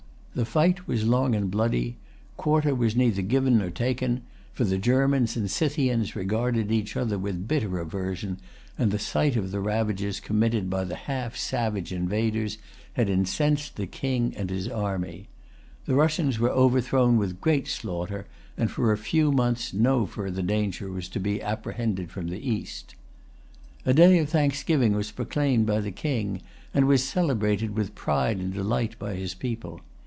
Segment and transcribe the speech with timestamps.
[0.33, 1.97] The fight was long and bloody.
[2.37, 4.21] Quarter was neither given nor taken;
[4.53, 8.39] for the Germans and Scythians regarded each other with bitter aversion,
[8.77, 12.57] and the sight of the ravages committed by the half savage invaders
[12.93, 15.27] had incensed the King and his army.
[15.85, 18.25] The Russians were[Pg 319] overthrown with great slaughter;
[18.57, 22.95] and for a few months no further danger was to be apprehended from the East.
[23.85, 26.41] A day of thanksgiving was proclaimed by the King,
[26.73, 29.81] and was celebrated with pride and delight by his people.